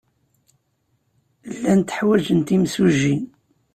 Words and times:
Llant 1.53 1.89
ḥwajent 1.97 2.49
imsujji. 2.55 3.15